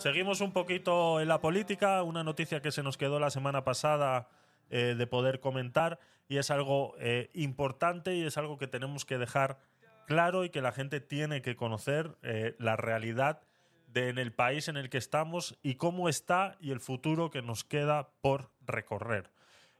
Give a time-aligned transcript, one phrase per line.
[0.00, 4.28] seguimos un poquito en la política, una noticia que se nos quedó la semana pasada
[4.70, 9.18] eh, de poder comentar y es algo eh, importante y es algo que tenemos que
[9.18, 9.58] dejar
[10.06, 13.42] claro y que la gente tiene que conocer eh, la realidad
[13.88, 17.42] de en el país en el que estamos y cómo está y el futuro que
[17.42, 19.30] nos queda por recorrer.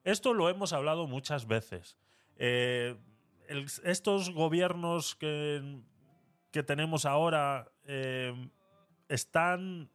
[0.04, 1.96] Esto lo hemos hablado muchas veces.
[3.84, 5.80] estos gobiernos que,
[6.50, 7.70] que tenemos ahora
[9.08, 9.90] están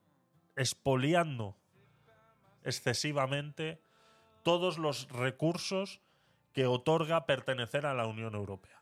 [0.56, 1.56] expoliando
[2.64, 3.82] excesivamente
[4.44, 6.02] todos los recursos
[6.54, 8.82] que otorga pertenecer a la Unión Europea.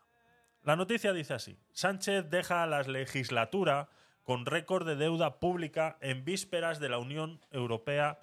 [0.62, 3.88] La noticia dice así, Sánchez deja la legislatura
[4.22, 8.20] con récord de deuda pública en vísperas de la Unión Europea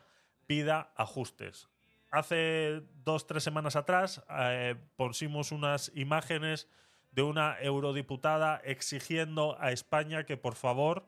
[0.48, 1.70] pida ajustes.
[2.10, 6.68] Hace dos, tres semanas atrás eh, pusimos unas imágenes
[7.12, 11.08] de una eurodiputada exigiendo a España que por favor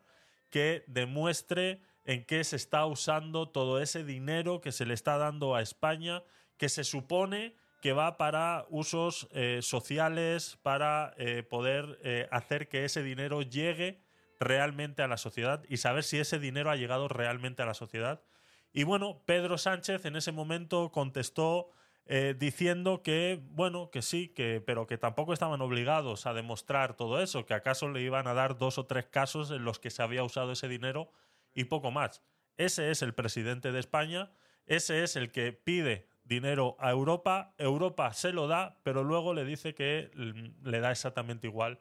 [0.50, 5.56] que demuestre en qué se está usando todo ese dinero que se le está dando
[5.56, 6.24] a España,
[6.58, 12.86] que se supone que va para usos eh, sociales, para eh, poder eh, hacer que
[12.86, 14.00] ese dinero llegue
[14.40, 18.22] realmente a la sociedad y saber si ese dinero ha llegado realmente a la sociedad.
[18.72, 21.72] Y bueno, Pedro Sánchez en ese momento contestó
[22.36, 27.46] diciendo que, bueno, que sí, que, pero que tampoco estaban obligados a demostrar todo eso,
[27.46, 30.22] que acaso le iban a dar dos o tres casos en los que se había
[30.22, 31.10] usado ese dinero
[31.54, 32.24] y poco más.
[32.58, 34.32] Ese es el presidente de España,
[34.66, 39.46] ese es el que pide dinero a Europa, Europa se lo da, pero luego le
[39.46, 41.80] dice que le da exactamente igual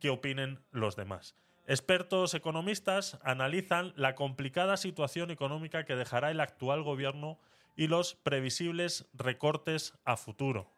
[0.00, 1.36] que opinen los demás.
[1.66, 7.38] Expertos economistas analizan la complicada situación económica que dejará el actual gobierno
[7.76, 10.70] y los previsibles recortes a futuro.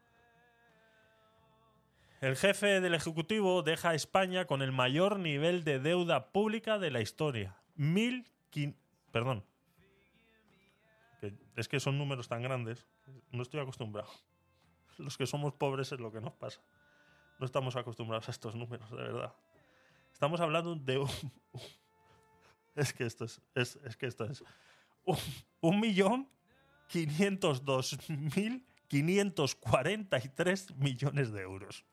[2.21, 6.91] El jefe del Ejecutivo deja a España con el mayor nivel de deuda pública de
[6.91, 8.31] la historia, mil...
[9.13, 9.45] Perdón.
[11.57, 12.87] es que son números tan grandes.
[13.31, 14.11] No estoy acostumbrado.
[14.99, 16.61] Los que somos pobres es lo que nos pasa.
[17.39, 19.33] No estamos acostumbrados a estos números, de verdad.
[20.13, 21.09] Estamos hablando de un...
[22.75, 23.41] Es que esto es...
[23.55, 24.45] es, que esto es...
[25.61, 26.29] Un, millón
[26.89, 31.85] quinientos dos mil quinientos cuarenta y tres millones de euros.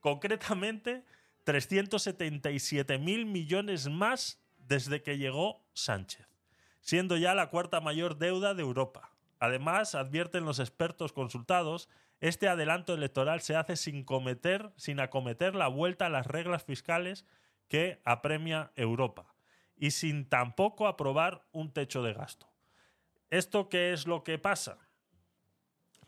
[0.00, 1.04] Concretamente,
[1.44, 4.41] 377 mil millones más
[4.72, 6.26] desde que llegó Sánchez,
[6.80, 9.12] siendo ya la cuarta mayor deuda de Europa.
[9.38, 11.90] Además, advierten los expertos consultados,
[12.20, 17.26] este adelanto electoral se hace sin cometer, sin acometer la vuelta a las reglas fiscales
[17.68, 19.34] que apremia Europa
[19.76, 22.48] y sin tampoco aprobar un techo de gasto.
[23.28, 24.78] ¿Esto qué es lo que pasa?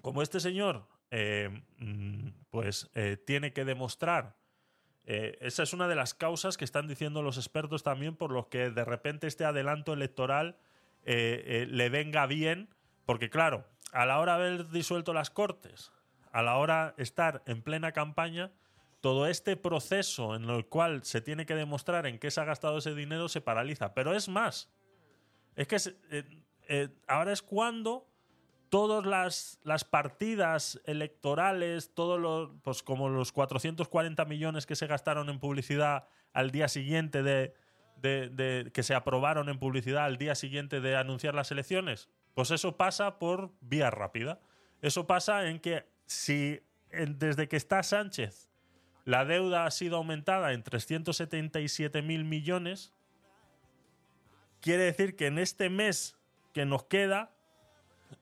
[0.01, 4.39] Como este señor eh, mm, pues eh, tiene que demostrar
[5.07, 8.47] eh, esa es una de las causas que están diciendo los expertos también por los
[8.47, 10.57] que de repente este adelanto electoral
[11.05, 12.71] eh, eh, le venga bien,
[13.05, 15.93] porque claro, a la hora de haber disuelto las Cortes,
[16.33, 18.51] a la hora de estar en plena campaña,
[19.01, 22.79] todo este proceso en el cual se tiene que demostrar en qué se ha gastado
[22.79, 23.93] ese dinero se paraliza.
[23.93, 24.71] Pero es más,
[25.57, 26.25] es que
[27.07, 28.09] ahora es cuando
[28.75, 35.29] todas las, las, partidas electorales, todos los, pues como los 440 millones que se gastaron
[35.29, 37.55] en publicidad al día siguiente de,
[38.03, 42.77] de, que se aprobaron en publicidad al día siguiente de anunciar las elecciones, pues eso
[42.77, 44.41] pasa por vía rápida.
[44.83, 46.61] Eso pasa en que si
[46.91, 48.51] desde que está Sánchez
[49.05, 52.93] la deuda ha sido aumentada en 377 mil millones,
[54.61, 56.17] quiere decir que en este mes
[56.53, 57.34] que nos queda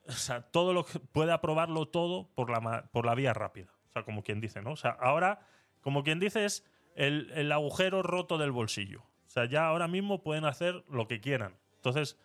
[0.07, 3.73] o sea, todo lo que puede aprobarlo todo por la, por la vía rápida.
[3.89, 4.71] O sea, como quien dice, ¿no?
[4.71, 5.45] O sea, ahora,
[5.81, 9.01] como quien dice, es el, el agujero roto del bolsillo.
[9.01, 11.57] O sea, ya ahora mismo pueden hacer lo que quieran.
[11.75, 12.17] Entonces,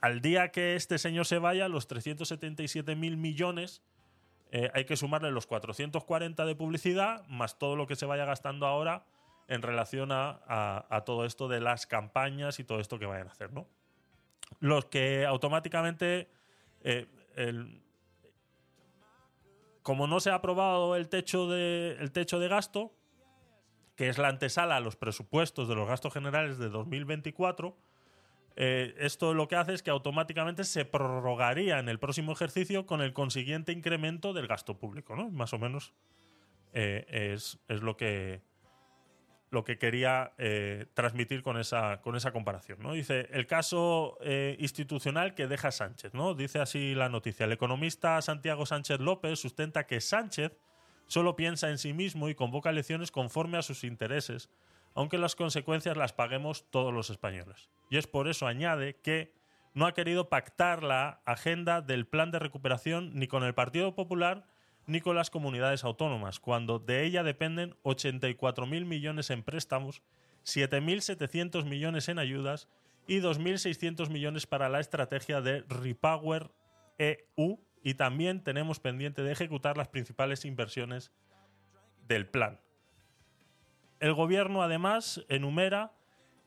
[0.00, 3.82] al día que este señor se vaya, los 377 mil millones,
[4.50, 8.66] eh, hay que sumarle los 440 de publicidad, más todo lo que se vaya gastando
[8.66, 9.06] ahora
[9.48, 10.40] en relación a,
[10.88, 13.66] a, todo esto de las campañas y todo esto que vayan a hacer, ¿no?
[14.60, 16.30] Los que automáticamente
[16.84, 17.06] eh,
[19.82, 22.92] como no se ha aprobado el techo, de, el techo de gasto,
[23.96, 27.76] que es la antesala a los presupuestos de los gastos generales de 2024,
[28.56, 33.02] eh, esto lo que hace es que automáticamente se prorrogaría en el próximo ejercicio con
[33.02, 35.28] el consiguiente incremento del gasto público, ¿no?
[35.30, 35.92] Más o menos
[36.72, 38.42] eh, es, es, lo que,
[39.54, 42.78] lo que quería eh, transmitir con esa, con esa comparación.
[42.82, 42.92] ¿no?
[42.92, 46.12] Dice, el caso eh, institucional que deja Sánchez.
[46.12, 46.34] ¿no?
[46.34, 47.46] Dice así la noticia.
[47.46, 50.52] El economista Santiago Sánchez López sustenta que Sánchez
[51.06, 54.50] solo piensa en sí mismo y convoca elecciones conforme a sus intereses,
[54.94, 57.70] aunque las consecuencias las paguemos todos los españoles.
[57.88, 59.32] Y es por eso, añade, que
[59.74, 64.44] no ha querido pactar la agenda del plan de recuperación ni con el Partido Popular
[64.86, 70.02] ni con las comunidades autónomas, cuando de ella dependen 84.000 millones en préstamos,
[70.44, 72.68] 7.700 millones en ayudas
[73.06, 76.50] y 2.600 millones para la estrategia de Repower
[76.98, 81.12] EU y también tenemos pendiente de ejecutar las principales inversiones
[82.06, 82.60] del plan.
[84.00, 85.92] El gobierno además enumera,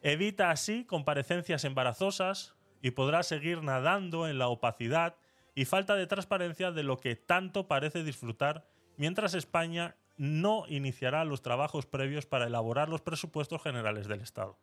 [0.02, 5.16] evita así comparecencias embarazosas y podrá seguir nadando en la opacidad
[5.58, 11.42] y falta de transparencia de lo que tanto parece disfrutar mientras España no iniciará los
[11.42, 14.60] trabajos previos para elaborar los presupuestos generales del Estado,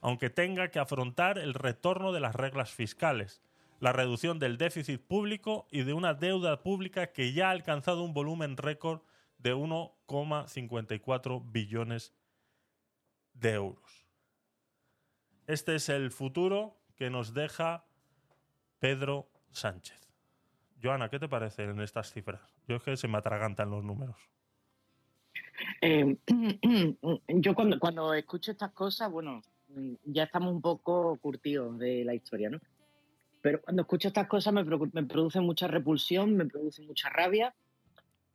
[0.00, 3.40] aunque tenga que afrontar el retorno de las reglas fiscales,
[3.78, 8.12] la reducción del déficit público y de una deuda pública que ya ha alcanzado un
[8.12, 9.02] volumen récord
[9.38, 12.16] de 1,54 billones
[13.32, 14.08] de euros.
[15.46, 17.84] Este es el futuro que nos deja
[18.80, 20.02] Pedro Sánchez.
[20.82, 22.40] Joana, ¿qué te parece en estas cifras?
[22.66, 24.16] Yo es que se me atragantan los números.
[25.80, 26.16] Eh,
[27.28, 29.42] yo cuando, cuando escucho estas cosas, bueno,
[30.04, 32.60] ya estamos un poco curtidos de la historia, ¿no?
[33.40, 37.54] Pero cuando escucho estas cosas me, produce mucha repulsión, me produce mucha rabia,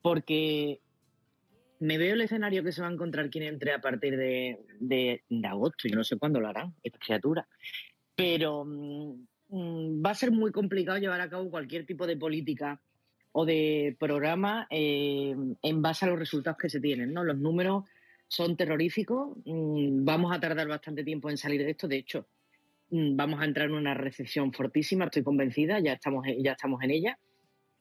[0.01, 0.81] porque
[1.79, 5.23] me veo el escenario que se va a encontrar quien entre a partir de, de,
[5.47, 5.87] agosto.
[5.87, 7.47] Yo no sé cuándo lo harán, esta criatura.
[8.15, 12.81] Pero Mm, va a ser muy complicado llevar a cabo cualquier tipo de política
[13.31, 17.13] o de programa eh, en base a los resultados que se tienen.
[17.13, 17.23] ¿no?
[17.23, 17.85] Los números
[18.27, 22.27] son terroríficos, mm, vamos a tardar bastante tiempo en salir de esto, de hecho,
[22.89, 26.91] mm, vamos a entrar en una recesión fortísima, estoy convencida, ya estamos, ya estamos en
[26.91, 27.19] ella,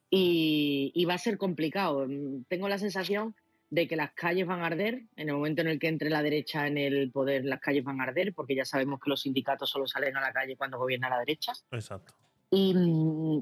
[0.08, 2.06] y va a ser complicado.
[2.48, 3.34] Tengo la sensación
[3.70, 5.02] de que las calles van a arder.
[5.16, 8.00] En el momento en el que entre la derecha en el poder, las calles van
[8.00, 11.10] a arder, porque ya sabemos que los sindicatos solo salen a la calle cuando gobierna
[11.10, 11.52] la derecha.
[11.72, 12.14] Exacto.
[12.50, 12.74] Y,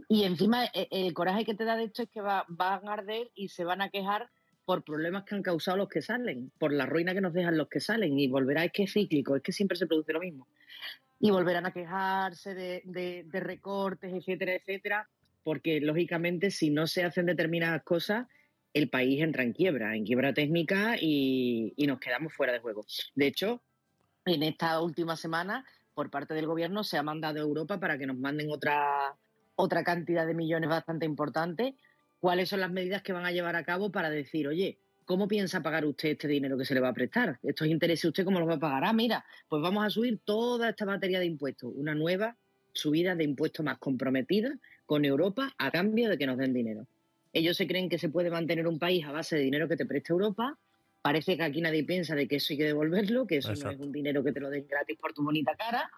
[0.09, 2.95] y encima e, el coraje que te da de esto es que va, van a
[2.95, 4.31] arder y se van a quejar
[4.65, 7.69] por problemas que han causado los que salen, por la ruina que nos dejan los
[7.69, 8.19] que salen.
[8.19, 10.49] Y volverá, es que es cíclico, es que siempre se produce lo mismo.
[11.21, 15.09] Y volverán a quejarse de, de, de recortes, etcétera, etcétera,
[15.43, 18.27] porque lógicamente si no se hacen determinadas cosas,
[18.75, 22.85] el país entra en quiebra, en quiebra técnica y, nos quedamos fuera de juego.
[23.15, 23.63] De hecho,
[24.27, 28.07] en esta última semana, por parte del gobierno, se ha mandado a Europa para que
[28.07, 29.15] nos manden otra,
[29.55, 31.77] otra cantidad de millones bastante importante.
[32.19, 35.63] ¿Cuáles son las medidas que van a llevar a cabo para decir, oye, ¿cómo piensa
[35.63, 37.39] pagar usted este dinero que se le va a prestar?
[37.45, 38.85] Estos intereses, ¿usted cómo los va a pagar?
[38.85, 42.37] Ah, mira, pues vamos a subir toda esta materia de impuestos, una nueva
[42.73, 46.89] subida de impuestos más comprometida con Europa a cambio de que nos den dinero.
[47.35, 49.85] Ellos se creen que se puede mantener un país a base de dinero que te
[49.85, 50.57] presta Europa.
[51.03, 53.79] Parece que aquí nadie piensa de que eso hay que devolverlo, que eso no es
[53.79, 55.91] un dinero que te lo den gratis por tu bonita cara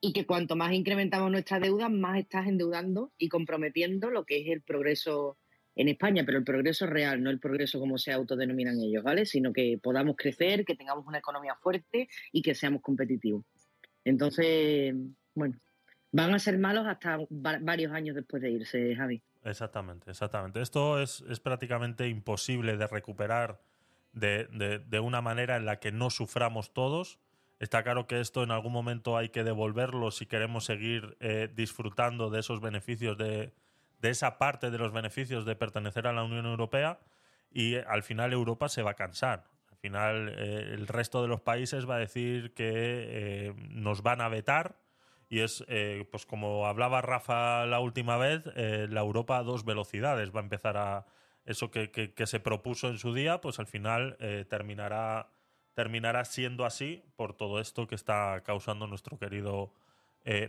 [0.00, 4.48] y que cuanto más incrementamos nuestra deuda, más estás endeudando y comprometiendo lo que es
[4.48, 5.38] el progreso
[5.76, 9.24] en España, pero el progreso real, no el progreso como se autodenominan ellos, ¿vale?
[9.24, 13.44] Sino que podamos crecer, que tengamos una economía fuerte y que seamos competitivos.
[14.04, 14.94] Entonces,
[15.32, 15.56] bueno,
[16.10, 19.22] van a ser malos hasta varios años después de irse, Javi.
[19.44, 20.62] Exactamente, exactamente.
[20.62, 23.60] Esto es, prácticamente imposible de recuperar
[24.12, 27.18] de, una manera en la que no suframos todos.
[27.58, 32.30] Está claro que esto en algún momento hay que devolverlo si queremos seguir eh, disfrutando
[32.30, 33.52] de esos beneficios, de,
[34.02, 37.00] esa parte de los beneficios de pertenecer a la Unión Europea
[37.50, 39.44] y eh, al final Europa se va a cansar.
[39.70, 44.28] Al final eh, el resto de los países va a decir que nos van a
[44.28, 44.81] vetar
[45.32, 49.64] y es, eh, pues como hablaba Rafa la última vez, eh, la Europa a dos
[49.64, 50.30] velocidades.
[50.30, 51.06] Va a empezar a.
[51.46, 55.30] Eso que, que, se propuso en su día, pues al final eh, terminará,
[55.72, 59.72] terminará siendo así por todo esto que está causando nuestro querido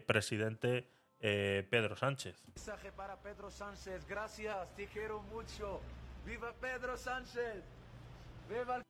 [0.05, 0.85] presidente
[1.17, 2.43] Pedro Sánchez.
[2.45, 5.79] Mensaje para Pedro Sánchez, gracias, te quiero mucho.
[6.25, 7.63] ¡Viva Pedro Sánchez!
[8.49, 8.83] ¡Viva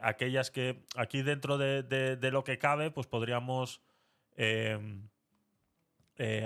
[0.02, 3.82] aquellas que aquí dentro de, lo que cabe, pues podríamos...
[4.38, 5.10] Em,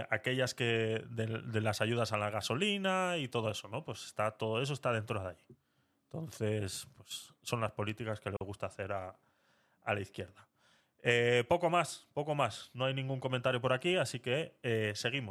[0.10, 3.84] aquellas que de, las ayudas a la gasolina y todo eso, ¿no?
[3.84, 5.58] Pues está todo eso está dentro de ahí.
[6.06, 9.14] Entonces, pues son las políticas que le gusta hacer a
[9.86, 10.48] la izquierda.
[11.04, 12.72] Eh, poco más, poco más.
[12.74, 15.26] No hay ningún comentario por aquí, así que eh, seguimos.